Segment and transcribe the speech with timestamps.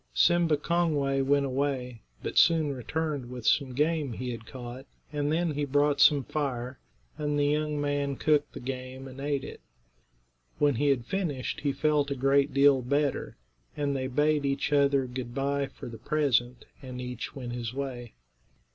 [0.15, 5.51] Simba Kongway went away, but soon returned with some game he had caught, and then
[5.51, 6.79] he brought some fire,
[7.19, 9.61] and the young man cooked the game and ate it.
[10.57, 13.37] When he had finished he felt a great deal better,
[13.77, 18.15] and they bade each other good bye for the present, and each went his way.